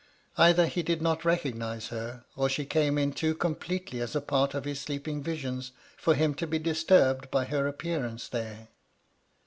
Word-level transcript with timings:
Either 0.35 0.65
he 0.65 0.81
did 0.81 0.99
not 0.99 1.23
recognise 1.23 1.89
her, 1.89 2.25
or 2.35 2.49
she 2.49 2.65
came 2.65 2.97
in 2.97 3.13
too 3.13 3.35
completely 3.35 4.01
as 4.01 4.15
a 4.15 4.19
part 4.19 4.55
of 4.55 4.65
his 4.65 4.79
sleeping 4.81 5.21
visions 5.21 5.73
for 5.95 6.15
him 6.15 6.33
to 6.33 6.47
be 6.47 6.57
disturbed 6.57 7.29
by 7.29 7.45
her 7.45 7.67
appearance 7.67 8.27
there. 8.27 8.69